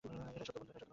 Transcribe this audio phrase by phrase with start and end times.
[0.35, 0.85] এটা সত্য বন্ধু।